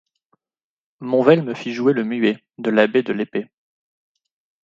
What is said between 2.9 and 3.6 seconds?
de l'Épée.